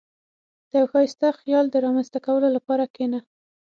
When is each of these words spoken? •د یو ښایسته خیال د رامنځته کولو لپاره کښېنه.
•د 0.69 0.71
یو 0.79 0.85
ښایسته 0.91 1.27
خیال 1.39 1.65
د 1.69 1.75
رامنځته 1.85 2.19
کولو 2.25 2.47
لپاره 2.55 2.83
کښېنه. 2.93 3.19